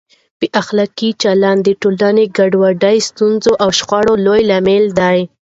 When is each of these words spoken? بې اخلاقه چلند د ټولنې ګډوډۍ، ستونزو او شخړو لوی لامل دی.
بې 0.39 0.47
اخلاقه 0.61 1.09
چلند 1.23 1.59
د 1.63 1.69
ټولنې 1.81 2.25
ګډوډۍ، 2.37 2.97
ستونزو 3.09 3.51
او 3.63 3.69
شخړو 3.77 4.13
لوی 4.25 4.41
لامل 4.49 4.85
دی. 4.99 5.19